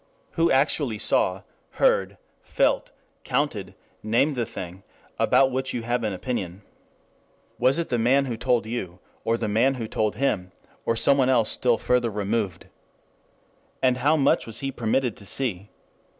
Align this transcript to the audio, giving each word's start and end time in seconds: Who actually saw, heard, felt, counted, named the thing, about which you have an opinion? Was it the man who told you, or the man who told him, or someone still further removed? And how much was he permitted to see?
Who 0.31 0.49
actually 0.49 0.97
saw, 0.97 1.43
heard, 1.73 2.17
felt, 2.41 2.89
counted, 3.23 3.75
named 4.01 4.35
the 4.35 4.47
thing, 4.47 4.81
about 5.19 5.51
which 5.51 5.75
you 5.75 5.83
have 5.83 6.03
an 6.03 6.11
opinion? 6.11 6.63
Was 7.59 7.77
it 7.77 7.89
the 7.89 7.99
man 7.99 8.25
who 8.25 8.35
told 8.35 8.65
you, 8.65 8.97
or 9.23 9.37
the 9.37 9.47
man 9.47 9.75
who 9.75 9.87
told 9.87 10.15
him, 10.15 10.53
or 10.87 10.95
someone 10.95 11.45
still 11.45 11.77
further 11.77 12.09
removed? 12.09 12.65
And 13.83 13.97
how 13.97 14.17
much 14.17 14.47
was 14.47 14.57
he 14.61 14.71
permitted 14.71 15.15
to 15.17 15.25
see? 15.27 15.69